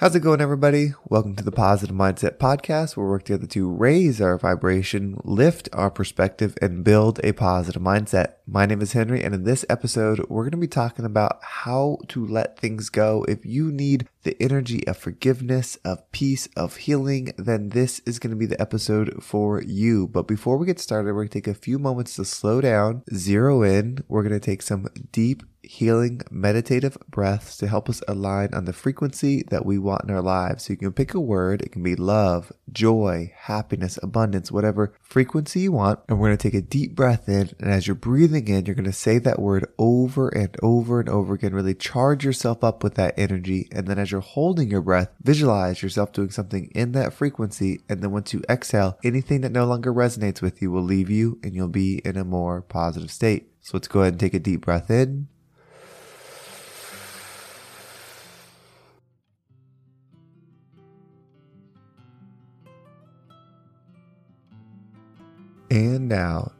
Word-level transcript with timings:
How's 0.00 0.14
it 0.14 0.20
going, 0.20 0.40
everybody? 0.40 0.92
Welcome 1.08 1.34
to 1.34 1.42
the 1.42 1.50
Positive 1.50 1.92
Mindset 1.92 2.36
Podcast, 2.36 2.96
where 2.96 3.04
we 3.04 3.10
work 3.10 3.24
together 3.24 3.48
to 3.48 3.68
raise 3.68 4.20
our 4.20 4.38
vibration, 4.38 5.18
lift 5.24 5.68
our 5.72 5.90
perspective, 5.90 6.56
and 6.62 6.84
build 6.84 7.18
a 7.24 7.32
positive 7.32 7.82
mindset. 7.82 8.34
My 8.46 8.64
name 8.64 8.80
is 8.80 8.92
Henry, 8.92 9.24
and 9.24 9.34
in 9.34 9.42
this 9.42 9.64
episode, 9.68 10.24
we're 10.28 10.44
going 10.44 10.52
to 10.52 10.56
be 10.56 10.68
talking 10.68 11.04
about 11.04 11.40
how 11.42 11.98
to 12.10 12.24
let 12.24 12.60
things 12.60 12.90
go. 12.90 13.24
If 13.28 13.44
you 13.44 13.72
need 13.72 14.06
the 14.22 14.40
energy 14.40 14.86
of 14.86 14.96
forgiveness, 14.96 15.74
of 15.84 16.08
peace, 16.12 16.46
of 16.56 16.76
healing, 16.76 17.32
then 17.36 17.70
this 17.70 17.98
is 18.06 18.20
going 18.20 18.30
to 18.30 18.36
be 18.36 18.46
the 18.46 18.60
episode 18.62 19.20
for 19.20 19.60
you. 19.60 20.06
But 20.06 20.28
before 20.28 20.58
we 20.58 20.66
get 20.66 20.78
started, 20.78 21.06
we're 21.06 21.22
going 21.22 21.30
to 21.30 21.40
take 21.40 21.48
a 21.48 21.54
few 21.54 21.80
moments 21.80 22.14
to 22.14 22.24
slow 22.24 22.60
down, 22.60 23.02
zero 23.12 23.64
in. 23.64 24.04
We're 24.06 24.22
going 24.22 24.32
to 24.32 24.38
take 24.38 24.62
some 24.62 24.86
deep 25.10 25.42
healing 25.68 26.22
meditative 26.30 26.96
breaths 27.10 27.58
to 27.58 27.66
help 27.66 27.90
us 27.90 28.02
align 28.08 28.48
on 28.54 28.64
the 28.64 28.72
frequency 28.72 29.44
that 29.50 29.66
we 29.66 29.78
want 29.78 30.02
in 30.02 30.10
our 30.10 30.22
lives. 30.22 30.64
So 30.64 30.72
you 30.72 30.78
can 30.78 30.92
pick 30.94 31.12
a 31.12 31.20
word. 31.20 31.60
It 31.60 31.72
can 31.72 31.82
be 31.82 31.94
love, 31.94 32.50
joy, 32.72 33.34
happiness, 33.36 33.98
abundance, 34.02 34.50
whatever 34.50 34.94
frequency 35.02 35.60
you 35.60 35.72
want. 35.72 36.00
And 36.08 36.18
we're 36.18 36.28
going 36.28 36.38
to 36.38 36.42
take 36.42 36.58
a 36.58 36.62
deep 36.62 36.94
breath 36.94 37.28
in. 37.28 37.50
And 37.60 37.70
as 37.70 37.86
you're 37.86 37.94
breathing 37.94 38.48
in, 38.48 38.64
you're 38.64 38.74
going 38.74 38.86
to 38.86 38.92
say 38.92 39.18
that 39.18 39.38
word 39.38 39.70
over 39.78 40.28
and 40.28 40.56
over 40.62 41.00
and 41.00 41.08
over 41.10 41.34
again. 41.34 41.52
Really 41.52 41.74
charge 41.74 42.24
yourself 42.24 42.64
up 42.64 42.82
with 42.82 42.94
that 42.94 43.18
energy. 43.18 43.68
And 43.70 43.86
then 43.86 43.98
as 43.98 44.10
you're 44.10 44.22
holding 44.22 44.70
your 44.70 44.80
breath, 44.80 45.10
visualize 45.22 45.82
yourself 45.82 46.12
doing 46.14 46.30
something 46.30 46.70
in 46.74 46.92
that 46.92 47.12
frequency. 47.12 47.82
And 47.90 48.00
then 48.02 48.10
once 48.10 48.32
you 48.32 48.42
exhale, 48.48 48.98
anything 49.04 49.42
that 49.42 49.52
no 49.52 49.66
longer 49.66 49.92
resonates 49.92 50.40
with 50.40 50.62
you 50.62 50.70
will 50.70 50.82
leave 50.82 51.10
you 51.10 51.38
and 51.42 51.54
you'll 51.54 51.68
be 51.68 51.98
in 52.06 52.16
a 52.16 52.24
more 52.24 52.62
positive 52.62 53.10
state. 53.10 53.50
So 53.60 53.72
let's 53.74 53.88
go 53.88 54.00
ahead 54.00 54.14
and 54.14 54.20
take 54.20 54.32
a 54.32 54.38
deep 54.38 54.62
breath 54.62 54.90
in. 54.90 55.28
Out. 66.12 66.52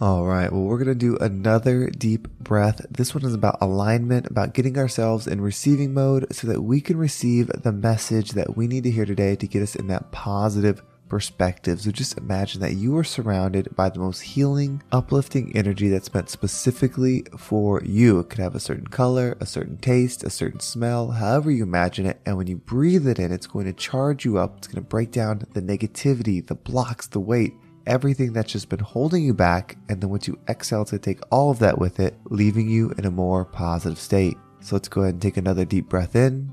All 0.00 0.24
right, 0.24 0.52
well, 0.52 0.62
we're 0.62 0.78
going 0.78 0.86
to 0.86 0.94
do 0.94 1.16
another 1.16 1.90
deep 1.90 2.28
breath. 2.38 2.86
This 2.88 3.16
one 3.16 3.24
is 3.24 3.34
about 3.34 3.58
alignment, 3.60 4.26
about 4.26 4.54
getting 4.54 4.78
ourselves 4.78 5.26
in 5.26 5.40
receiving 5.40 5.92
mode 5.92 6.32
so 6.32 6.46
that 6.46 6.62
we 6.62 6.80
can 6.80 6.96
receive 6.96 7.48
the 7.48 7.72
message 7.72 8.30
that 8.32 8.56
we 8.56 8.68
need 8.68 8.84
to 8.84 8.92
hear 8.92 9.04
today 9.04 9.34
to 9.34 9.48
get 9.48 9.60
us 9.60 9.74
in 9.74 9.88
that 9.88 10.12
positive 10.12 10.82
perspective. 11.08 11.80
So 11.80 11.90
just 11.90 12.18
imagine 12.18 12.60
that 12.60 12.74
you 12.74 12.96
are 12.96 13.04
surrounded 13.04 13.74
by 13.74 13.88
the 13.88 13.98
most 13.98 14.20
healing, 14.20 14.82
uplifting 14.92 15.56
energy 15.56 15.88
that's 15.88 16.12
meant 16.12 16.30
specifically 16.30 17.24
for 17.36 17.82
you. 17.84 18.20
It 18.20 18.30
could 18.30 18.40
have 18.40 18.54
a 18.54 18.60
certain 18.60 18.86
color, 18.86 19.36
a 19.40 19.46
certain 19.46 19.78
taste, 19.78 20.24
a 20.24 20.30
certain 20.30 20.60
smell, 20.60 21.12
however 21.12 21.50
you 21.50 21.62
imagine 21.62 22.06
it. 22.06 22.20
And 22.26 22.36
when 22.36 22.46
you 22.46 22.56
breathe 22.56 23.06
it 23.06 23.18
in, 23.18 23.32
it's 23.32 23.46
going 23.46 23.66
to 23.66 23.72
charge 23.72 24.24
you 24.24 24.38
up. 24.38 24.58
It's 24.58 24.66
going 24.66 24.82
to 24.82 24.88
break 24.88 25.10
down 25.10 25.46
the 25.54 25.62
negativity, 25.62 26.46
the 26.46 26.54
blocks, 26.54 27.06
the 27.06 27.20
weight, 27.20 27.54
everything 27.86 28.32
that's 28.32 28.52
just 28.52 28.68
been 28.68 28.78
holding 28.78 29.24
you 29.24 29.34
back. 29.34 29.76
And 29.88 30.00
then 30.00 30.10
once 30.10 30.28
you 30.28 30.38
exhale 30.48 30.84
to 30.86 30.98
take 30.98 31.20
all 31.30 31.50
of 31.50 31.58
that 31.60 31.78
with 31.78 32.00
it, 32.00 32.14
leaving 32.26 32.68
you 32.68 32.92
in 32.98 33.06
a 33.06 33.10
more 33.10 33.44
positive 33.44 33.98
state. 33.98 34.36
So 34.60 34.76
let's 34.76 34.88
go 34.88 35.02
ahead 35.02 35.14
and 35.14 35.22
take 35.22 35.36
another 35.36 35.64
deep 35.64 35.88
breath 35.88 36.16
in. 36.16 36.52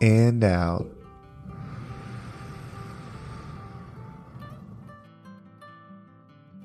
And 0.00 0.42
out. 0.44 0.86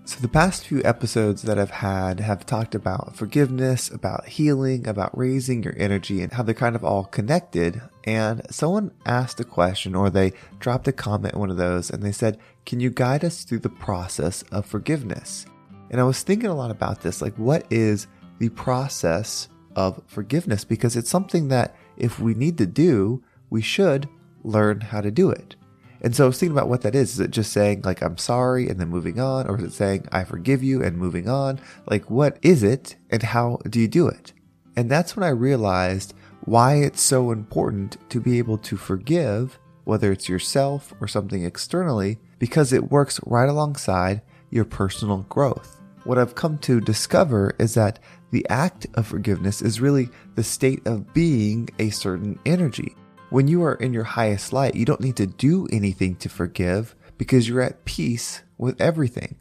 So, 0.06 0.20
the 0.22 0.28
past 0.28 0.66
few 0.66 0.82
episodes 0.84 1.44
that 1.44 1.60
I've 1.60 1.70
had 1.70 2.20
have 2.20 2.44
talked 2.44 2.74
about 2.74 3.16
forgiveness, 3.16 3.92
about 3.92 4.28
healing, 4.28 4.88
about 4.88 5.16
raising 5.16 5.62
your 5.62 5.76
energy, 5.78 6.24
and 6.24 6.34
how 6.34 6.42
they're 6.42 6.56
kind 6.56 6.76
of 6.76 6.84
all 6.84 7.04
connected. 7.04 7.80
And 8.06 8.42
someone 8.50 8.92
asked 9.06 9.40
a 9.40 9.44
question 9.44 9.94
or 9.94 10.10
they 10.10 10.34
dropped 10.60 10.88
a 10.88 10.92
comment 10.92 11.36
in 11.36 11.40
one 11.40 11.52
of 11.52 11.58
those 11.58 11.92
and 11.92 12.02
they 12.02 12.12
said, 12.12 12.40
Can 12.66 12.80
you 12.80 12.90
guide 12.90 13.24
us 13.24 13.44
through 13.44 13.60
the 13.60 13.70
process 13.70 14.42
of 14.52 14.66
forgiveness? 14.66 15.46
And 15.92 16.00
I 16.00 16.04
was 16.04 16.24
thinking 16.24 16.50
a 16.50 16.56
lot 16.56 16.72
about 16.72 17.02
this 17.02 17.22
like, 17.22 17.36
what 17.36 17.66
is 17.70 18.08
the 18.40 18.50
process 18.50 19.48
of 19.76 20.02
forgiveness? 20.08 20.64
Because 20.64 20.96
it's 20.96 21.10
something 21.10 21.48
that 21.50 21.76
if 22.00 22.20
we 22.20 22.34
need 22.34 22.58
to 22.58 22.66
do, 22.66 23.24
we 23.50 23.62
should 23.62 24.08
learn 24.44 24.82
how 24.82 25.02
to 25.02 25.12
do 25.12 25.30
it. 25.30 25.56
And 26.02 26.16
so 26.16 26.24
I 26.24 26.28
was 26.28 26.40
thinking 26.40 26.58
about 26.58 26.70
what 26.70 26.82
that 26.84 26.96
is. 26.96 27.14
Is 27.14 27.20
it 27.20 27.32
just 27.32 27.52
saying, 27.52 27.82
like, 27.82 28.02
I'm 28.02 28.18
sorry 28.18 28.70
and 28.70 28.80
then 28.80 28.88
moving 28.88 29.20
on? 29.20 29.48
Or 29.48 29.58
is 29.58 29.64
it 29.64 29.74
saying, 29.74 30.08
I 30.12 30.24
forgive 30.24 30.64
you 30.64 30.82
and 30.82 30.98
moving 30.98 31.28
on? 31.28 31.60
Like, 31.88 32.10
what 32.10 32.38
is 32.42 32.64
it 32.64 32.96
and 33.10 33.22
how 33.22 33.60
do 33.70 33.80
you 33.80 33.88
do 33.88 34.08
it? 34.08 34.32
And 34.78 34.90
that's 34.90 35.18
when 35.18 35.26
I 35.26 35.30
realized 35.30 36.14
why 36.46 36.76
it's 36.76 37.02
so 37.02 37.32
important 37.32 37.98
to 38.10 38.22
be 38.22 38.38
able 38.38 38.58
to 38.60 38.78
forgive, 38.78 39.60
whether 39.84 40.12
it's 40.12 40.30
yourself 40.30 40.94
or 41.02 41.08
something 41.08 41.44
externally, 41.44 42.18
because 42.40 42.72
it 42.72 42.92
works 42.92 43.20
right 43.26 43.50
alongside 43.50 44.22
your 44.52 44.66
personal 44.66 45.24
growth. 45.24 45.82
What 46.06 46.18
I've 46.18 46.36
come 46.36 46.58
to 46.60 46.80
discover 46.80 47.54
is 47.60 47.74
that 47.74 48.00
the 48.32 48.48
act 48.50 48.88
of 48.94 49.08
forgiveness 49.08 49.62
is 49.62 49.82
really 49.82 50.10
the 50.36 50.44
state 50.44 50.86
of 50.86 51.14
being 51.14 51.70
a 51.80 51.90
certain 51.90 52.40
energy. 52.46 52.96
When 53.30 53.48
you 53.48 53.64
are 53.64 53.76
in 53.76 53.94
your 53.94 54.04
highest 54.04 54.54
light, 54.54 54.76
you 54.76 54.86
don't 54.86 55.02
need 55.02 55.18
to 55.18 55.28
do 55.28 55.68
anything 55.72 56.16
to 56.18 56.30
forgive 56.30 56.96
because 57.18 57.48
you're 57.48 57.62
at 57.62 57.86
peace 57.86 58.42
with 58.58 58.80
everything. 58.82 59.38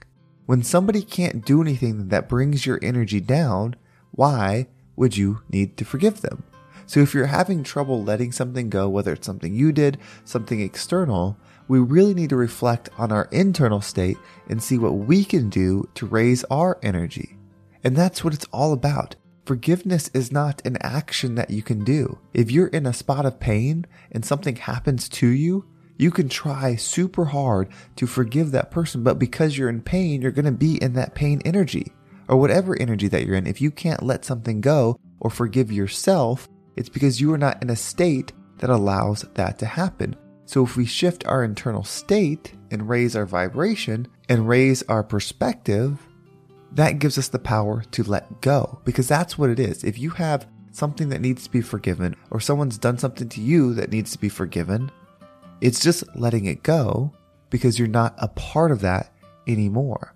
When 0.47 0.62
somebody 0.62 1.03
can't 1.03 1.44
do 1.44 1.62
anything 1.62 2.09
that 2.09 2.28
brings 2.28 2.66
your 2.66 2.78
energy 2.82 3.21
down, 3.21 3.76
why 4.10 4.69
would 4.97 5.16
you 5.16 5.43
need 5.50 5.76
to 5.76 5.84
forgive 5.84 6.20
them? 6.20 6.44
So 6.87 7.00
if 7.00 7.12
you're 7.15 7.26
having 7.26 7.62
trouble 7.62 8.03
letting 8.03 8.32
something 8.32 8.70
go, 8.70 8.88
whether 8.88 9.12
it's 9.12 9.26
something 9.26 9.55
you 9.55 9.72
did, 9.72 9.99
something 10.25 10.60
external, 10.60 11.37
we 11.69 11.78
really 11.78 12.15
need 12.15 12.31
to 12.31 12.37
reflect 12.37 12.88
on 12.97 13.12
our 13.12 13.28
internal 13.31 13.81
state 13.81 14.16
and 14.49 14.62
see 14.62 14.78
what 14.78 14.94
we 14.94 15.25
can 15.25 15.50
do 15.50 15.88
to 15.94 16.06
raise 16.06 16.44
our 16.44 16.78
energy. 16.82 17.38
And 17.84 17.96
that's 17.96 18.24
what 18.24 18.34
it's 18.34 18.46
all 18.52 18.72
about. 18.72 19.16
Forgiveness 19.44 20.10
is 20.12 20.30
not 20.30 20.60
an 20.66 20.76
action 20.82 21.34
that 21.36 21.50
you 21.50 21.62
can 21.62 21.82
do. 21.84 22.18
If 22.34 22.50
you're 22.50 22.66
in 22.66 22.86
a 22.86 22.92
spot 22.92 23.24
of 23.24 23.40
pain 23.40 23.86
and 24.12 24.24
something 24.24 24.56
happens 24.56 25.08
to 25.10 25.26
you, 25.26 25.64
you 25.96 26.10
can 26.10 26.28
try 26.28 26.76
super 26.76 27.24
hard 27.24 27.70
to 27.96 28.06
forgive 28.06 28.52
that 28.52 28.70
person, 28.70 29.02
but 29.02 29.18
because 29.18 29.58
you're 29.58 29.68
in 29.68 29.82
pain, 29.82 30.22
you're 30.22 30.30
going 30.30 30.44
to 30.44 30.52
be 30.52 30.80
in 30.82 30.92
that 30.92 31.14
pain 31.14 31.42
energy 31.44 31.92
or 32.28 32.36
whatever 32.36 32.80
energy 32.80 33.08
that 33.08 33.24
you're 33.24 33.34
in. 33.34 33.46
If 33.46 33.60
you 33.60 33.70
can't 33.70 34.02
let 34.02 34.24
something 34.24 34.60
go 34.60 34.98
or 35.20 35.30
forgive 35.30 35.72
yourself, 35.72 36.48
it's 36.76 36.88
because 36.88 37.20
you 37.20 37.32
are 37.32 37.38
not 37.38 37.60
in 37.62 37.70
a 37.70 37.76
state 37.76 38.32
that 38.58 38.70
allows 38.70 39.22
that 39.34 39.58
to 39.58 39.66
happen. 39.66 40.14
So 40.44 40.64
if 40.64 40.76
we 40.76 40.86
shift 40.86 41.26
our 41.26 41.42
internal 41.42 41.84
state 41.84 42.52
and 42.70 42.88
raise 42.88 43.16
our 43.16 43.26
vibration 43.26 44.06
and 44.28 44.48
raise 44.48 44.82
our 44.84 45.02
perspective, 45.02 45.98
that 46.72 46.98
gives 46.98 47.18
us 47.18 47.28
the 47.28 47.38
power 47.38 47.82
to 47.92 48.02
let 48.02 48.40
go 48.40 48.80
because 48.84 49.08
that's 49.08 49.38
what 49.38 49.50
it 49.50 49.58
is. 49.58 49.84
If 49.84 49.98
you 49.98 50.10
have 50.10 50.46
something 50.72 51.08
that 51.08 51.20
needs 51.20 51.44
to 51.44 51.50
be 51.50 51.60
forgiven 51.60 52.14
or 52.30 52.40
someone's 52.40 52.78
done 52.78 52.98
something 52.98 53.28
to 53.30 53.40
you 53.40 53.74
that 53.74 53.90
needs 53.90 54.12
to 54.12 54.18
be 54.18 54.28
forgiven, 54.28 54.90
it's 55.60 55.80
just 55.80 56.04
letting 56.14 56.44
it 56.44 56.62
go 56.62 57.12
because 57.50 57.78
you're 57.78 57.88
not 57.88 58.14
a 58.18 58.28
part 58.28 58.70
of 58.70 58.80
that 58.82 59.12
anymore. 59.46 60.14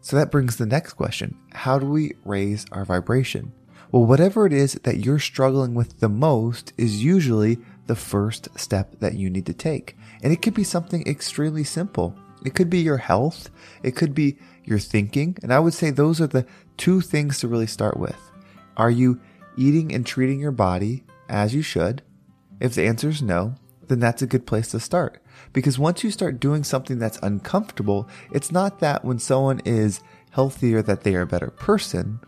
So 0.00 0.16
that 0.16 0.32
brings 0.32 0.56
the 0.56 0.66
next 0.66 0.94
question 0.94 1.36
How 1.52 1.78
do 1.78 1.86
we 1.86 2.14
raise 2.24 2.66
our 2.72 2.84
vibration? 2.84 3.52
Well, 3.92 4.06
whatever 4.06 4.46
it 4.46 4.52
is 4.52 4.74
that 4.84 5.04
you're 5.04 5.18
struggling 5.18 5.74
with 5.74 6.00
the 6.00 6.08
most 6.08 6.72
is 6.78 7.04
usually 7.04 7.58
the 7.86 7.94
first 7.94 8.48
step 8.58 8.98
that 9.00 9.14
you 9.14 9.28
need 9.28 9.46
to 9.46 9.54
take. 9.54 9.96
And 10.22 10.32
it 10.32 10.40
could 10.40 10.54
be 10.54 10.64
something 10.64 11.06
extremely 11.06 11.62
simple. 11.62 12.16
It 12.44 12.54
could 12.54 12.70
be 12.70 12.80
your 12.80 12.96
health. 12.96 13.50
It 13.82 13.94
could 13.94 14.14
be 14.14 14.38
your 14.64 14.78
thinking. 14.78 15.36
And 15.42 15.52
I 15.52 15.60
would 15.60 15.74
say 15.74 15.90
those 15.90 16.20
are 16.20 16.26
the 16.26 16.46
two 16.76 17.00
things 17.00 17.38
to 17.40 17.48
really 17.48 17.66
start 17.66 17.96
with. 17.96 18.18
Are 18.76 18.90
you 18.90 19.20
eating 19.56 19.94
and 19.94 20.06
treating 20.06 20.40
your 20.40 20.52
body 20.52 21.04
as 21.28 21.54
you 21.54 21.62
should? 21.62 22.02
If 22.60 22.74
the 22.74 22.86
answer 22.86 23.08
is 23.08 23.22
no, 23.22 23.54
then 23.88 24.00
that's 24.00 24.22
a 24.22 24.26
good 24.26 24.46
place 24.46 24.68
to 24.68 24.80
start. 24.80 25.22
Because 25.52 25.78
once 25.78 26.04
you 26.04 26.10
start 26.10 26.40
doing 26.40 26.64
something 26.64 26.98
that's 26.98 27.18
uncomfortable, 27.22 28.08
it's 28.30 28.52
not 28.52 28.80
that 28.80 29.04
when 29.04 29.18
someone 29.18 29.60
is 29.64 30.00
healthier 30.30 30.80
that 30.82 31.02
they 31.02 31.14
are 31.14 31.22
a 31.22 31.26
better 31.26 31.50
person. 31.50 32.20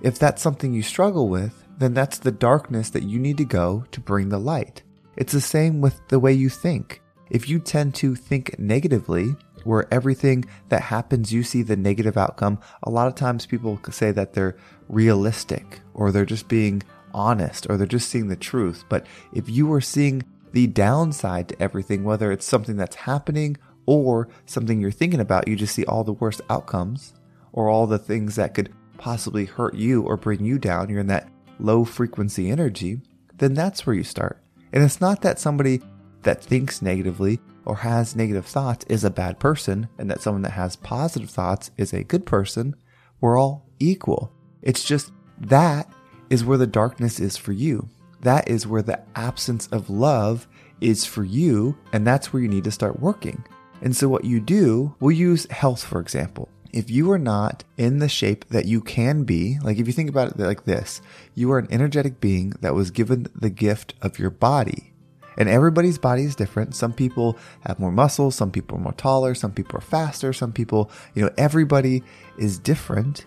If 0.00 0.18
that's 0.18 0.42
something 0.42 0.72
you 0.72 0.82
struggle 0.82 1.28
with, 1.28 1.64
then 1.78 1.94
that's 1.94 2.18
the 2.18 2.32
darkness 2.32 2.90
that 2.90 3.04
you 3.04 3.18
need 3.18 3.36
to 3.38 3.44
go 3.44 3.84
to 3.92 4.00
bring 4.00 4.28
the 4.28 4.38
light. 4.38 4.82
It's 5.16 5.32
the 5.32 5.40
same 5.40 5.80
with 5.80 6.00
the 6.08 6.18
way 6.18 6.32
you 6.32 6.48
think. 6.48 7.00
If 7.30 7.48
you 7.48 7.58
tend 7.60 7.94
to 7.96 8.14
think 8.14 8.58
negatively, 8.58 9.36
where 9.64 9.92
everything 9.92 10.44
that 10.68 10.82
happens, 10.82 11.32
you 11.32 11.42
see 11.42 11.62
the 11.62 11.76
negative 11.76 12.16
outcome. 12.16 12.58
A 12.82 12.90
lot 12.90 13.08
of 13.08 13.14
times 13.14 13.46
people 13.46 13.78
say 13.90 14.10
that 14.12 14.32
they're 14.32 14.56
realistic 14.88 15.80
or 15.94 16.10
they're 16.10 16.24
just 16.24 16.48
being 16.48 16.82
honest 17.14 17.66
or 17.68 17.76
they're 17.76 17.86
just 17.86 18.08
seeing 18.08 18.28
the 18.28 18.36
truth. 18.36 18.84
But 18.88 19.06
if 19.32 19.48
you 19.48 19.72
are 19.72 19.80
seeing 19.80 20.24
the 20.52 20.66
downside 20.66 21.48
to 21.48 21.62
everything, 21.62 22.04
whether 22.04 22.30
it's 22.30 22.46
something 22.46 22.76
that's 22.76 22.96
happening 22.96 23.56
or 23.86 24.28
something 24.46 24.80
you're 24.80 24.90
thinking 24.90 25.20
about, 25.20 25.48
you 25.48 25.56
just 25.56 25.74
see 25.74 25.84
all 25.86 26.04
the 26.04 26.12
worst 26.12 26.40
outcomes 26.50 27.14
or 27.52 27.68
all 27.68 27.86
the 27.86 27.98
things 27.98 28.36
that 28.36 28.54
could 28.54 28.72
possibly 28.98 29.44
hurt 29.44 29.74
you 29.74 30.02
or 30.02 30.16
bring 30.16 30.44
you 30.44 30.58
down. 30.58 30.88
You're 30.88 31.00
in 31.00 31.06
that 31.08 31.28
low 31.58 31.84
frequency 31.84 32.50
energy, 32.50 33.00
then 33.38 33.54
that's 33.54 33.86
where 33.86 33.96
you 33.96 34.04
start. 34.04 34.42
And 34.72 34.82
it's 34.82 35.00
not 35.00 35.22
that 35.22 35.38
somebody 35.38 35.82
that 36.22 36.42
thinks 36.42 36.82
negatively 36.82 37.40
or 37.64 37.76
has 37.76 38.16
negative 38.16 38.46
thoughts 38.46 38.84
is 38.88 39.04
a 39.04 39.10
bad 39.10 39.38
person 39.38 39.88
and 39.98 40.10
that 40.10 40.20
someone 40.20 40.42
that 40.42 40.52
has 40.52 40.76
positive 40.76 41.30
thoughts 41.30 41.70
is 41.76 41.92
a 41.92 42.04
good 42.04 42.26
person. 42.26 42.74
We're 43.20 43.38
all 43.38 43.66
equal. 43.78 44.32
It's 44.62 44.84
just 44.84 45.12
that 45.38 45.90
is 46.30 46.44
where 46.44 46.58
the 46.58 46.66
darkness 46.66 47.20
is 47.20 47.36
for 47.36 47.52
you. 47.52 47.88
That 48.20 48.48
is 48.48 48.66
where 48.66 48.82
the 48.82 49.02
absence 49.14 49.66
of 49.68 49.90
love 49.90 50.46
is 50.80 51.04
for 51.04 51.24
you. 51.24 51.76
And 51.92 52.06
that's 52.06 52.32
where 52.32 52.42
you 52.42 52.48
need 52.48 52.64
to 52.64 52.70
start 52.70 53.00
working. 53.00 53.44
And 53.80 53.96
so, 53.96 54.08
what 54.08 54.24
you 54.24 54.40
do, 54.40 54.94
we'll 55.00 55.16
use 55.16 55.50
health 55.50 55.82
for 55.82 56.00
example. 56.00 56.48
If 56.72 56.88
you 56.88 57.10
are 57.10 57.18
not 57.18 57.64
in 57.76 57.98
the 57.98 58.08
shape 58.08 58.46
that 58.48 58.64
you 58.64 58.80
can 58.80 59.24
be, 59.24 59.58
like 59.62 59.78
if 59.78 59.86
you 59.86 59.92
think 59.92 60.08
about 60.08 60.28
it 60.28 60.38
like 60.38 60.64
this, 60.64 61.02
you 61.34 61.52
are 61.52 61.58
an 61.58 61.68
energetic 61.70 62.18
being 62.18 62.50
that 62.60 62.74
was 62.74 62.90
given 62.90 63.26
the 63.34 63.50
gift 63.50 63.94
of 64.00 64.18
your 64.18 64.30
body. 64.30 64.91
And 65.36 65.48
everybody's 65.48 65.98
body 65.98 66.24
is 66.24 66.36
different. 66.36 66.74
Some 66.74 66.92
people 66.92 67.38
have 67.60 67.78
more 67.78 67.92
muscles, 67.92 68.34
some 68.34 68.50
people 68.50 68.78
are 68.78 68.82
more 68.82 68.92
taller, 68.92 69.34
some 69.34 69.52
people 69.52 69.78
are 69.78 69.82
faster, 69.82 70.32
some 70.32 70.52
people, 70.52 70.90
you 71.14 71.22
know, 71.22 71.30
everybody 71.38 72.02
is 72.38 72.58
different. 72.58 73.26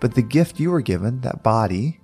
But 0.00 0.14
the 0.14 0.22
gift 0.22 0.58
you 0.58 0.70
were 0.70 0.82
given, 0.82 1.20
that 1.20 1.42
body, 1.42 2.00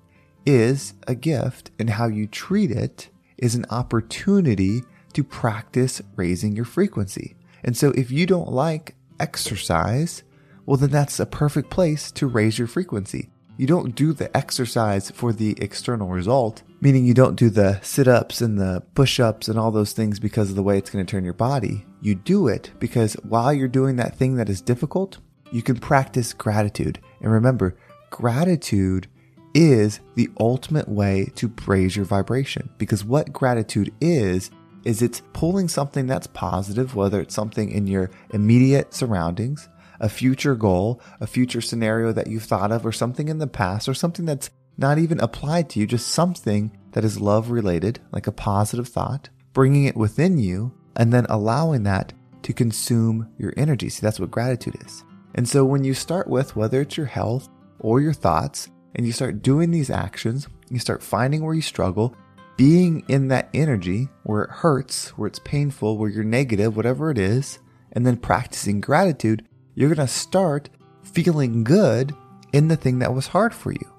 is 0.47 0.94
a 1.06 1.14
gift, 1.14 1.70
and 1.79 1.91
how 1.91 2.06
you 2.06 2.26
treat 2.26 2.70
it 2.70 3.08
is 3.38 3.55
an 3.55 3.67
opportunity 3.70 4.82
to 5.12 5.25
practice 5.25 6.00
raising 6.17 6.55
your 6.55 6.64
frequency. 6.64 7.37
And 7.64 7.76
so 7.76 7.91
if 7.91 8.11
you 8.11 8.26
don't 8.26 8.50
like 8.50 8.94
exercise, 9.19 10.23
well, 10.67 10.76
then 10.76 10.91
that's 10.91 11.20
a 11.20 11.26
perfect 11.26 11.70
place 11.70 12.11
to 12.12 12.26
raise 12.26 12.58
your 12.58 12.69
frequency. 12.69 13.31
You 13.56 13.67
don't 13.67 13.94
do 13.94 14.12
the 14.12 14.35
exercise 14.37 15.11
for 15.11 15.32
the 15.32 15.56
external 15.61 16.08
result, 16.08 16.62
meaning 16.81 17.05
you 17.05 17.15
don't 17.15 17.37
do 17.37 17.50
the 17.50 17.81
sit 17.82 18.09
ups 18.09 18.41
and 18.41 18.59
the 18.59 18.82
push 18.94 19.21
ups 19.21 19.49
and 19.49 19.59
all 19.59 19.71
those 19.71 19.93
things 19.93 20.19
because 20.19 20.50
of 20.50 20.56
the 20.56 20.62
way 20.62 20.79
it's 20.79 20.91
going 20.91 21.05
to 21.05 21.11
turn 21.11 21.25
your 21.25 21.35
body. 21.35 21.85
You 22.00 22.15
do 22.15 22.49
it 22.49 22.71
because 22.79 23.15
while 23.23 23.53
you're 23.53 23.69
doing 23.69 23.97
that 23.97 24.17
thing 24.17 24.37
that 24.37 24.49
is 24.49 24.61
difficult, 24.61 25.19
you 25.53 25.62
can 25.62 25.79
practice 25.79 26.32
gratitude. 26.32 26.99
And 27.21 27.31
remember, 27.31 27.77
gratitude 28.11 29.09
is 29.55 30.00
the 30.15 30.31
ultimate 30.38 30.88
way 30.88 31.31
to 31.35 31.53
raise 31.67 31.97
your 31.97 32.05
vibration 32.05 32.71
because 32.79 33.05
what 33.05 33.32
gratitude 33.32 33.93
is, 34.00 34.50
is 34.85 35.03
it's 35.03 35.23
pulling 35.32 35.69
something 35.69 36.06
that's 36.06 36.29
positive, 36.29 36.94
whether 36.94 37.21
it's 37.21 37.35
something 37.35 37.71
in 37.71 37.87
your 37.87 38.11
immediate 38.31 38.94
surroundings, 38.94 39.69
a 39.99 40.09
future 40.09 40.55
goal, 40.55 41.00
a 41.21 41.27
future 41.27 41.61
scenario 41.61 42.12
that 42.12 42.29
you've 42.29 42.44
thought 42.44 42.73
of, 42.73 42.87
or 42.87 42.93
something 42.93 43.29
in 43.29 43.38
the 43.38 43.47
past, 43.47 43.88
or 43.88 43.93
something 43.93 44.25
that's 44.25 44.50
not 44.81 44.99
even 44.99 45.21
applied 45.21 45.71
to 45.71 45.81
you, 45.81 45.87
just 45.87 46.09
something 46.09 46.77
that 46.93 47.05
is 47.05 47.21
love 47.21 47.50
related, 47.50 48.00
like 48.12 48.27
a 48.27 48.32
positive 48.32 48.88
thought, 48.88 49.29
bringing 49.53 49.85
it 49.85 49.97
within 49.97 50.38
you, 50.38 50.73
and 50.97 51.12
then 51.12 51.27
allowing 51.29 51.85
that 51.85 52.12
to 52.43 52.53
consume 52.53 53.29
your 53.38 53.53
energy. 53.56 53.88
See, 53.88 54.00
that's 54.00 54.19
what 54.19 54.31
gratitude 54.31 54.77
is. 54.85 55.05
And 55.35 55.49
so 55.49 55.65
when 55.65 55.85
you 55.85 55.94
start 55.94 56.27
with 56.27 56.56
whether 56.56 56.81
it's 56.81 56.97
your 56.97 57.06
health 57.06 57.49
or 57.79 58.00
your 58.00 58.12
thoughts, 58.12 58.69
and 58.94 59.06
you 59.06 59.12
start 59.12 59.43
doing 59.43 59.71
these 59.71 59.91
actions, 59.91 60.49
you 60.69 60.79
start 60.79 61.03
finding 61.03 61.43
where 61.43 61.55
you 61.55 61.62
struggle, 61.62 62.15
being 62.56 63.05
in 63.09 63.29
that 63.29 63.49
energy 63.55 64.09
where 64.25 64.43
it 64.43 64.50
hurts, 64.50 65.11
where 65.11 65.29
it's 65.29 65.38
painful, 65.38 65.97
where 65.97 66.11
you're 66.11 66.25
negative, 66.25 66.77
whatever 66.77 67.11
it 67.11 67.19
is, 67.19 67.59
and 67.93 68.06
then 68.06 68.17
practicing 68.17 68.81
gratitude, 68.81 69.47
you're 69.75 69.94
going 69.94 70.06
to 70.06 70.12
start 70.12 70.69
feeling 71.03 71.65
good 71.65 72.15
in 72.53 72.69
the 72.69 72.77
thing 72.77 72.99
that 72.99 73.15
was 73.15 73.29
hard 73.29 73.55
for 73.55 73.73
you. 73.73 73.93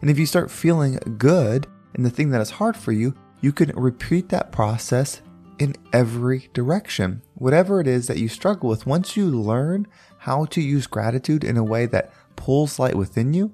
And 0.00 0.10
if 0.10 0.18
you 0.18 0.26
start 0.26 0.50
feeling 0.50 0.98
good 1.18 1.66
in 1.94 2.02
the 2.02 2.10
thing 2.10 2.30
that 2.30 2.40
is 2.40 2.50
hard 2.50 2.76
for 2.76 2.92
you, 2.92 3.14
you 3.40 3.52
can 3.52 3.70
repeat 3.70 4.28
that 4.30 4.52
process 4.52 5.22
in 5.58 5.74
every 5.92 6.48
direction. 6.52 7.22
Whatever 7.34 7.80
it 7.80 7.86
is 7.86 8.06
that 8.06 8.18
you 8.18 8.28
struggle 8.28 8.68
with, 8.68 8.86
once 8.86 9.16
you 9.16 9.26
learn 9.26 9.86
how 10.18 10.44
to 10.46 10.60
use 10.60 10.86
gratitude 10.86 11.44
in 11.44 11.56
a 11.56 11.64
way 11.64 11.86
that 11.86 12.12
pulls 12.36 12.78
light 12.78 12.94
within 12.94 13.32
you, 13.32 13.52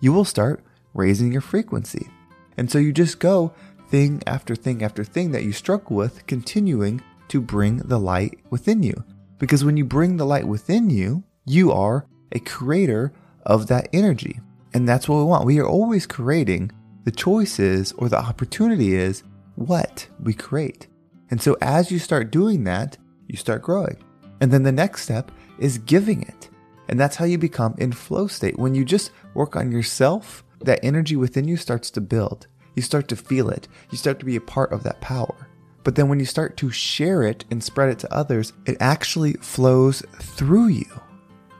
you 0.00 0.12
will 0.12 0.24
start 0.24 0.64
raising 0.94 1.32
your 1.32 1.40
frequency. 1.40 2.08
And 2.56 2.70
so 2.70 2.78
you 2.78 2.92
just 2.92 3.18
go 3.18 3.52
thing 3.88 4.22
after 4.26 4.56
thing 4.56 4.82
after 4.82 5.04
thing 5.04 5.32
that 5.32 5.44
you 5.44 5.52
struggle 5.52 5.96
with, 5.96 6.26
continuing 6.26 7.02
to 7.28 7.40
bring 7.40 7.78
the 7.78 7.98
light 7.98 8.38
within 8.50 8.82
you. 8.82 9.04
Because 9.38 9.64
when 9.64 9.76
you 9.76 9.84
bring 9.84 10.16
the 10.16 10.26
light 10.26 10.46
within 10.46 10.90
you, 10.90 11.24
you 11.44 11.70
are 11.70 12.06
a 12.32 12.40
creator 12.40 13.12
of 13.44 13.66
that 13.68 13.88
energy. 13.92 14.40
And 14.76 14.86
that's 14.86 15.08
what 15.08 15.16
we 15.16 15.24
want. 15.24 15.46
We 15.46 15.58
are 15.58 15.66
always 15.66 16.04
creating. 16.04 16.70
The 17.04 17.10
choice 17.10 17.58
is, 17.58 17.92
or 17.92 18.10
the 18.10 18.20
opportunity 18.20 18.94
is, 18.94 19.22
what 19.54 20.06
we 20.20 20.34
create. 20.34 20.88
And 21.30 21.40
so 21.40 21.56
as 21.62 21.90
you 21.90 21.98
start 21.98 22.30
doing 22.30 22.64
that, 22.64 22.98
you 23.26 23.38
start 23.38 23.62
growing. 23.62 23.96
And 24.42 24.52
then 24.52 24.64
the 24.64 24.72
next 24.72 25.00
step 25.00 25.32
is 25.58 25.78
giving 25.78 26.20
it. 26.24 26.50
And 26.88 27.00
that's 27.00 27.16
how 27.16 27.24
you 27.24 27.38
become 27.38 27.74
in 27.78 27.90
flow 27.90 28.26
state. 28.26 28.58
When 28.58 28.74
you 28.74 28.84
just 28.84 29.12
work 29.32 29.56
on 29.56 29.72
yourself, 29.72 30.44
that 30.60 30.84
energy 30.84 31.16
within 31.16 31.48
you 31.48 31.56
starts 31.56 31.90
to 31.92 32.02
build. 32.02 32.46
You 32.74 32.82
start 32.82 33.08
to 33.08 33.16
feel 33.16 33.48
it. 33.48 33.68
You 33.90 33.96
start 33.96 34.18
to 34.18 34.26
be 34.26 34.36
a 34.36 34.42
part 34.42 34.72
of 34.72 34.82
that 34.82 35.00
power. 35.00 35.48
But 35.84 35.94
then 35.94 36.10
when 36.10 36.20
you 36.20 36.26
start 36.26 36.58
to 36.58 36.70
share 36.70 37.22
it 37.22 37.46
and 37.50 37.64
spread 37.64 37.88
it 37.88 37.98
to 38.00 38.14
others, 38.14 38.52
it 38.66 38.76
actually 38.80 39.32
flows 39.40 40.02
through 40.20 40.66
you. 40.66 41.00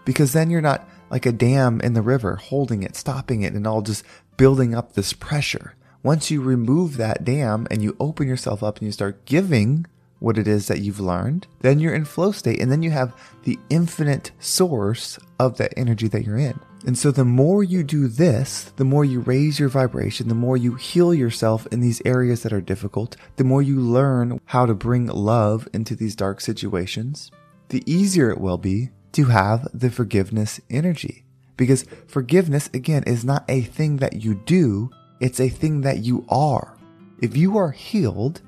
Because 0.04 0.34
then 0.34 0.50
you're 0.50 0.60
not 0.60 0.86
like 1.10 1.26
a 1.26 1.32
dam 1.32 1.80
in 1.80 1.94
the 1.94 2.02
river 2.02 2.36
holding 2.36 2.82
it, 2.82 2.96
stopping 2.96 3.42
it, 3.42 3.52
and 3.52 3.66
all 3.66 3.82
just 3.82 4.04
building 4.36 4.74
up 4.74 4.92
this 4.92 5.12
pressure. 5.12 5.74
Once 6.02 6.30
you 6.30 6.40
remove 6.40 6.96
that 6.96 7.24
dam 7.24 7.66
and 7.70 7.82
you 7.82 7.96
open 7.98 8.28
yourself 8.28 8.62
up 8.62 8.78
and 8.78 8.86
you 8.86 8.92
start 8.92 9.24
giving 9.24 9.86
what 10.18 10.38
it 10.38 10.48
is 10.48 10.68
that 10.68 10.80
you've 10.80 11.00
learned, 11.00 11.46
then 11.60 11.78
you're 11.78 11.94
in 11.94 12.04
flow 12.04 12.32
state 12.32 12.60
and 12.60 12.70
then 12.70 12.82
you 12.82 12.90
have 12.90 13.14
the 13.44 13.58
infinite 13.68 14.30
source 14.38 15.18
of 15.38 15.58
that 15.58 15.74
energy 15.76 16.08
that 16.08 16.24
you're 16.24 16.38
in. 16.38 16.58
And 16.86 16.96
so 16.96 17.10
the 17.10 17.24
more 17.24 17.64
you 17.64 17.82
do 17.82 18.06
this, 18.06 18.72
the 18.76 18.84
more 18.84 19.04
you 19.04 19.20
raise 19.20 19.58
your 19.58 19.68
vibration, 19.68 20.28
the 20.28 20.34
more 20.34 20.56
you 20.56 20.74
heal 20.76 21.12
yourself 21.12 21.66
in 21.72 21.80
these 21.80 22.00
areas 22.04 22.42
that 22.42 22.52
are 22.52 22.60
difficult, 22.60 23.16
the 23.36 23.44
more 23.44 23.60
you 23.60 23.80
learn 23.80 24.40
how 24.46 24.66
to 24.66 24.74
bring 24.74 25.06
love 25.06 25.68
into 25.72 25.96
these 25.96 26.14
dark 26.14 26.40
situations, 26.40 27.30
the 27.70 27.82
easier 27.92 28.30
it 28.30 28.40
will 28.40 28.58
be 28.58 28.90
to 29.16 29.25
have 29.25 29.66
the 29.73 29.90
forgiveness 29.90 30.61
energy. 30.68 31.25
Because 31.56 31.87
forgiveness, 32.06 32.68
again, 32.75 33.02
is 33.04 33.25
not 33.25 33.46
a 33.49 33.62
thing 33.62 33.96
that 33.96 34.23
you 34.23 34.35
do, 34.44 34.90
it's 35.20 35.40
a 35.40 35.49
thing 35.49 35.80
that 35.80 36.00
you 36.00 36.26
are. 36.28 36.76
If 37.23 37.35
you 37.35 37.56
are 37.56 37.70
healed 37.70 38.42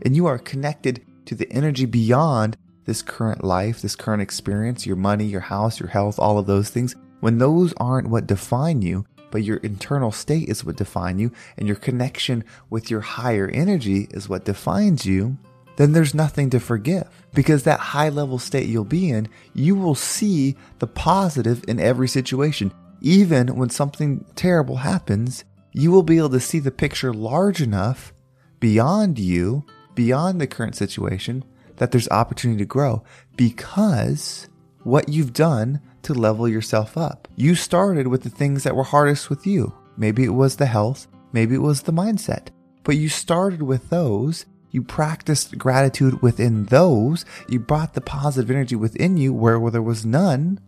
and 0.00 0.16
you 0.16 0.24
are 0.24 0.38
connected 0.38 1.04
to 1.26 1.34
the 1.34 1.50
energy 1.52 1.84
beyond 1.84 2.56
this 2.86 3.02
current 3.02 3.44
life, 3.44 3.82
this 3.82 3.96
current 3.96 4.22
experience, 4.22 4.86
your 4.86 4.96
money, 4.96 5.26
your 5.26 5.42
house, 5.42 5.78
your 5.78 5.90
health, 5.90 6.18
all 6.18 6.38
of 6.38 6.46
those 6.46 6.70
things, 6.70 6.96
when 7.20 7.36
those 7.36 7.74
aren't 7.76 8.08
what 8.08 8.26
define 8.26 8.80
you, 8.80 9.04
but 9.30 9.42
your 9.42 9.58
internal 9.58 10.10
state 10.10 10.48
is 10.48 10.64
what 10.64 10.76
define 10.76 11.18
you 11.18 11.32
and 11.58 11.66
your 11.66 11.76
connection 11.76 12.44
with 12.70 12.90
your 12.90 13.02
higher 13.02 13.50
energy 13.52 14.08
is 14.12 14.26
what 14.26 14.46
defines 14.46 15.04
you, 15.04 15.36
then 15.76 15.92
there's 15.92 16.14
nothing 16.14 16.50
to 16.50 16.60
forgive. 16.60 17.08
Because 17.34 17.64
that 17.64 17.80
high 17.80 18.08
level 18.08 18.38
state 18.38 18.68
you'll 18.68 18.84
be 18.84 19.10
in, 19.10 19.28
you 19.54 19.74
will 19.74 19.94
see 19.94 20.56
the 20.78 20.86
positive 20.86 21.64
in 21.66 21.80
every 21.80 22.08
situation. 22.08 22.72
Even 23.00 23.56
when 23.56 23.70
something 23.70 24.24
terrible 24.36 24.76
happens, 24.76 25.44
you 25.72 25.90
will 25.90 26.02
be 26.02 26.18
able 26.18 26.30
to 26.30 26.40
see 26.40 26.60
the 26.60 26.70
picture 26.70 27.12
large 27.12 27.60
enough 27.60 28.12
beyond 28.60 29.18
you 29.18 29.64
beyond 29.94 30.40
the 30.40 30.46
current 30.46 30.74
situation 30.74 31.44
that 31.76 31.90
there's 31.90 32.08
opportunity 32.08 32.58
to 32.58 32.64
grow 32.64 33.02
because 33.36 34.48
what 34.82 35.08
you've 35.08 35.32
done 35.32 35.80
to 36.02 36.14
level 36.14 36.48
yourself 36.48 36.96
up. 36.96 37.26
You 37.36 37.54
started 37.54 38.06
with 38.06 38.22
the 38.22 38.30
things 38.30 38.62
that 38.64 38.76
were 38.76 38.84
hardest 38.84 39.30
with 39.30 39.46
you. 39.46 39.72
Maybe 39.96 40.24
it 40.24 40.34
was 40.34 40.56
the 40.56 40.66
health, 40.66 41.06
maybe 41.32 41.54
it 41.54 41.62
was 41.62 41.82
the 41.82 41.92
mindset, 41.92 42.48
but 42.82 42.96
you 42.96 43.08
started 43.08 43.62
with 43.62 43.88
those. 43.90 44.46
You 44.74 44.82
practiced 44.82 45.56
gratitude 45.56 46.20
within 46.20 46.64
those. 46.64 47.24
You 47.48 47.60
brought 47.60 47.94
the 47.94 48.00
positive 48.00 48.50
energy 48.50 48.74
within 48.74 49.16
you 49.16 49.32
where, 49.32 49.60
where 49.60 49.70
there 49.70 49.80
was 49.80 50.04
none, 50.04 50.58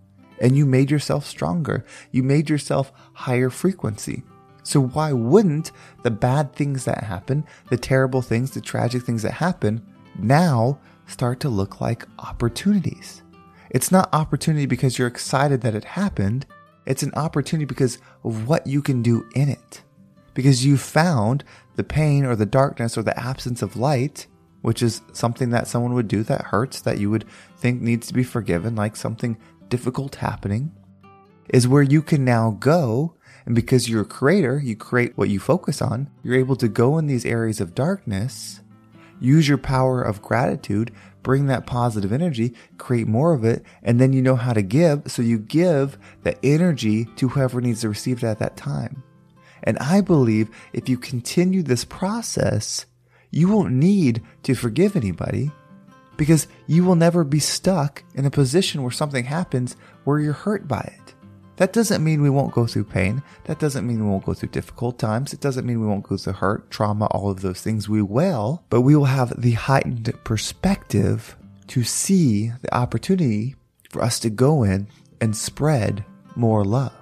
and 0.40 0.56
you 0.56 0.64
made 0.64 0.92
yourself 0.92 1.26
stronger. 1.26 1.84
You 2.12 2.22
made 2.22 2.48
yourself 2.48 2.92
higher 3.14 3.50
frequency. 3.50 4.22
So 4.62 4.80
why 4.80 5.12
wouldn't 5.12 5.72
the 6.04 6.12
bad 6.12 6.54
things 6.54 6.84
that 6.84 7.02
happen, 7.02 7.44
the 7.68 7.76
terrible 7.76 8.22
things, 8.22 8.52
the 8.52 8.60
tragic 8.60 9.02
things 9.02 9.22
that 9.22 9.32
happen, 9.32 9.84
now 10.16 10.78
start 11.08 11.40
to 11.40 11.48
look 11.48 11.80
like 11.80 12.06
opportunities? 12.20 13.24
It's 13.70 13.90
not 13.90 14.08
opportunity 14.14 14.66
because 14.66 15.00
you're 15.00 15.08
excited 15.08 15.62
that 15.62 15.74
it 15.74 15.82
happened. 15.84 16.46
It's 16.86 17.02
an 17.02 17.12
opportunity 17.14 17.64
because 17.64 17.98
of 18.22 18.46
what 18.46 18.68
you 18.68 18.82
can 18.82 19.02
do 19.02 19.26
in 19.34 19.48
it. 19.48 19.82
Because 20.36 20.66
you 20.66 20.76
found 20.76 21.42
the 21.76 21.82
pain 21.82 22.26
or 22.26 22.36
the 22.36 22.44
darkness 22.44 22.98
or 22.98 23.02
the 23.02 23.18
absence 23.18 23.62
of 23.62 23.74
light, 23.74 24.26
which 24.60 24.82
is 24.82 25.00
something 25.14 25.48
that 25.48 25.66
someone 25.66 25.94
would 25.94 26.08
do 26.08 26.22
that 26.24 26.42
hurts, 26.42 26.82
that 26.82 26.98
you 26.98 27.08
would 27.08 27.24
think 27.56 27.80
needs 27.80 28.06
to 28.06 28.14
be 28.14 28.22
forgiven, 28.22 28.76
like 28.76 28.96
something 28.96 29.38
difficult 29.70 30.16
happening, 30.16 30.70
is 31.48 31.66
where 31.66 31.82
you 31.82 32.02
can 32.02 32.22
now 32.22 32.50
go. 32.50 33.14
And 33.46 33.54
because 33.54 33.88
you're 33.88 34.02
a 34.02 34.04
creator, 34.04 34.60
you 34.62 34.76
create 34.76 35.16
what 35.16 35.30
you 35.30 35.40
focus 35.40 35.80
on, 35.80 36.10
you're 36.22 36.34
able 36.34 36.56
to 36.56 36.68
go 36.68 36.98
in 36.98 37.06
these 37.06 37.24
areas 37.24 37.58
of 37.58 37.74
darkness, 37.74 38.60
use 39.18 39.48
your 39.48 39.56
power 39.56 40.02
of 40.02 40.20
gratitude, 40.20 40.92
bring 41.22 41.46
that 41.46 41.64
positive 41.64 42.12
energy, 42.12 42.52
create 42.76 43.06
more 43.06 43.32
of 43.32 43.42
it, 43.42 43.64
and 43.82 43.98
then 43.98 44.12
you 44.12 44.20
know 44.20 44.36
how 44.36 44.52
to 44.52 44.62
give. 44.62 45.10
So 45.10 45.22
you 45.22 45.38
give 45.38 45.96
the 46.24 46.36
energy 46.44 47.06
to 47.16 47.28
whoever 47.28 47.62
needs 47.62 47.80
to 47.80 47.88
receive 47.88 48.22
it 48.22 48.26
at 48.26 48.38
that 48.40 48.58
time. 48.58 49.02
And 49.62 49.78
I 49.78 50.00
believe 50.00 50.50
if 50.72 50.88
you 50.88 50.98
continue 50.98 51.62
this 51.62 51.84
process, 51.84 52.86
you 53.30 53.48
won't 53.48 53.72
need 53.72 54.22
to 54.44 54.54
forgive 54.54 54.96
anybody 54.96 55.50
because 56.16 56.48
you 56.66 56.84
will 56.84 56.94
never 56.96 57.24
be 57.24 57.38
stuck 57.38 58.02
in 58.14 58.24
a 58.24 58.30
position 58.30 58.82
where 58.82 58.90
something 58.90 59.24
happens 59.24 59.76
where 60.04 60.18
you're 60.18 60.32
hurt 60.32 60.66
by 60.66 60.80
it. 60.80 61.14
That 61.56 61.72
doesn't 61.72 62.04
mean 62.04 62.20
we 62.20 62.30
won't 62.30 62.52
go 62.52 62.66
through 62.66 62.84
pain. 62.84 63.22
That 63.44 63.58
doesn't 63.58 63.86
mean 63.86 64.04
we 64.04 64.10
won't 64.10 64.26
go 64.26 64.34
through 64.34 64.50
difficult 64.50 64.98
times. 64.98 65.32
It 65.32 65.40
doesn't 65.40 65.66
mean 65.66 65.80
we 65.80 65.86
won't 65.86 66.06
go 66.06 66.16
through 66.16 66.34
hurt, 66.34 66.70
trauma, 66.70 67.06
all 67.06 67.30
of 67.30 67.40
those 67.40 67.62
things. 67.62 67.88
We 67.88 68.02
will, 68.02 68.62
but 68.68 68.82
we 68.82 68.94
will 68.94 69.06
have 69.06 69.40
the 69.40 69.52
heightened 69.52 70.12
perspective 70.24 71.36
to 71.68 71.82
see 71.82 72.52
the 72.60 72.74
opportunity 72.74 73.56
for 73.90 74.02
us 74.02 74.20
to 74.20 74.30
go 74.30 74.64
in 74.64 74.88
and 75.20 75.34
spread 75.34 76.04
more 76.34 76.64
love. 76.64 76.92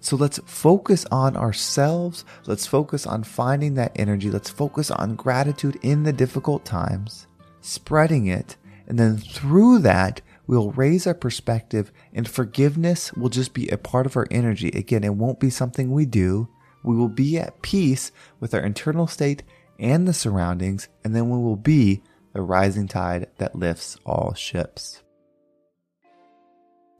So 0.00 0.16
let's 0.16 0.38
focus 0.46 1.04
on 1.10 1.36
ourselves. 1.36 2.24
Let's 2.46 2.66
focus 2.66 3.06
on 3.06 3.24
finding 3.24 3.74
that 3.74 3.92
energy. 3.96 4.30
Let's 4.30 4.50
focus 4.50 4.90
on 4.90 5.16
gratitude 5.16 5.78
in 5.82 6.04
the 6.04 6.12
difficult 6.12 6.64
times, 6.64 7.26
spreading 7.60 8.26
it. 8.26 8.56
And 8.86 8.98
then 8.98 9.18
through 9.18 9.80
that, 9.80 10.20
we'll 10.46 10.70
raise 10.72 11.06
our 11.06 11.14
perspective 11.14 11.92
and 12.12 12.28
forgiveness 12.28 13.12
will 13.12 13.28
just 13.28 13.52
be 13.52 13.68
a 13.68 13.76
part 13.76 14.06
of 14.06 14.16
our 14.16 14.26
energy. 14.30 14.68
Again, 14.68 15.04
it 15.04 15.14
won't 15.14 15.40
be 15.40 15.50
something 15.50 15.90
we 15.90 16.06
do. 16.06 16.48
We 16.82 16.96
will 16.96 17.08
be 17.08 17.38
at 17.38 17.60
peace 17.60 18.12
with 18.40 18.54
our 18.54 18.60
internal 18.60 19.06
state 19.06 19.42
and 19.78 20.08
the 20.08 20.14
surroundings. 20.14 20.88
And 21.04 21.14
then 21.14 21.28
we 21.28 21.38
will 21.38 21.56
be 21.56 22.02
the 22.32 22.40
rising 22.40 22.88
tide 22.88 23.28
that 23.38 23.56
lifts 23.56 23.98
all 24.06 24.32
ships. 24.34 25.02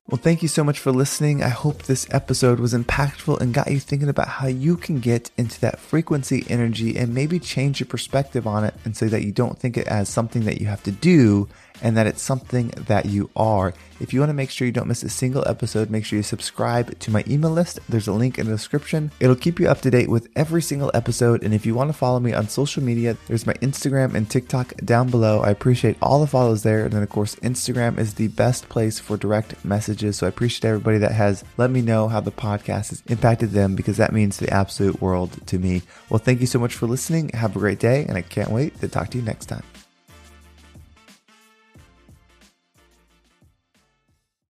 Well, 0.08 0.16
thank 0.16 0.40
you 0.40 0.48
so 0.48 0.64
much 0.64 0.78
for 0.78 0.90
listening. 0.90 1.42
I 1.42 1.50
hope 1.50 1.82
this 1.82 2.06
episode 2.10 2.60
was 2.60 2.72
impactful 2.72 3.42
and 3.42 3.52
got 3.52 3.70
you 3.70 3.78
thinking 3.78 4.08
about 4.08 4.28
how 4.28 4.46
you 4.46 4.78
can 4.78 5.00
get 5.00 5.30
into 5.36 5.60
that 5.60 5.78
frequency 5.78 6.46
energy 6.48 6.96
and 6.96 7.12
maybe 7.12 7.38
change 7.38 7.78
your 7.78 7.88
perspective 7.88 8.46
on 8.46 8.64
it 8.64 8.72
and 8.86 8.96
say 8.96 9.06
that 9.08 9.22
you 9.22 9.32
don't 9.32 9.58
think 9.58 9.76
it 9.76 9.86
as 9.86 10.08
something 10.08 10.44
that 10.44 10.62
you 10.62 10.66
have 10.66 10.82
to 10.84 10.92
do 10.92 11.46
and 11.82 11.96
that 11.96 12.06
it's 12.06 12.22
something 12.22 12.68
that 12.86 13.06
you 13.06 13.30
are. 13.36 13.74
If 14.00 14.12
you 14.12 14.20
want 14.20 14.30
to 14.30 14.34
make 14.34 14.50
sure 14.50 14.66
you 14.66 14.72
don't 14.72 14.86
miss 14.86 15.02
a 15.02 15.08
single 15.08 15.46
episode, 15.48 15.90
make 15.90 16.04
sure 16.04 16.16
you 16.16 16.22
subscribe 16.22 16.96
to 17.00 17.10
my 17.10 17.24
email 17.26 17.50
list. 17.50 17.80
There's 17.88 18.06
a 18.06 18.12
link 18.12 18.38
in 18.38 18.46
the 18.46 18.52
description. 18.52 19.10
It'll 19.18 19.34
keep 19.34 19.58
you 19.58 19.68
up 19.68 19.80
to 19.80 19.90
date 19.90 20.08
with 20.08 20.28
every 20.36 20.62
single 20.62 20.90
episode. 20.94 21.42
And 21.42 21.52
if 21.52 21.66
you 21.66 21.74
want 21.74 21.88
to 21.90 21.98
follow 21.98 22.20
me 22.20 22.32
on 22.32 22.48
social 22.48 22.82
media, 22.82 23.16
there's 23.26 23.46
my 23.46 23.54
Instagram 23.54 24.14
and 24.14 24.30
TikTok 24.30 24.76
down 24.84 25.10
below. 25.10 25.40
I 25.40 25.50
appreciate 25.50 25.96
all 26.00 26.20
the 26.20 26.28
follows 26.28 26.62
there. 26.62 26.84
And 26.84 26.92
then, 26.92 27.02
of 27.02 27.08
course, 27.08 27.34
Instagram 27.36 27.98
is 27.98 28.14
the 28.14 28.28
best 28.28 28.68
place 28.68 29.00
for 29.00 29.16
direct 29.16 29.64
messages. 29.64 30.18
So 30.18 30.26
I 30.26 30.28
appreciate 30.28 30.68
everybody 30.68 30.98
that 30.98 31.12
has 31.12 31.42
let 31.56 31.70
me 31.70 31.82
know 31.82 32.06
how 32.06 32.20
the 32.20 32.30
podcast 32.30 32.90
has 32.90 33.02
impacted 33.08 33.50
them 33.50 33.74
because 33.74 33.96
that 33.96 34.12
means 34.12 34.36
the 34.36 34.50
absolute 34.50 35.00
world 35.00 35.44
to 35.48 35.58
me. 35.58 35.82
Well, 36.08 36.18
thank 36.18 36.40
you 36.40 36.46
so 36.46 36.60
much 36.60 36.74
for 36.74 36.86
listening. 36.86 37.30
Have 37.30 37.56
a 37.56 37.58
great 37.58 37.80
day. 37.80 38.04
And 38.08 38.16
I 38.16 38.22
can't 38.22 38.50
wait 38.50 38.80
to 38.80 38.88
talk 38.88 39.10
to 39.10 39.18
you 39.18 39.24
next 39.24 39.46
time. 39.46 39.64